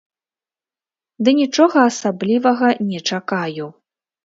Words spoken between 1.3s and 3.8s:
нічога асаблівага не чакаю.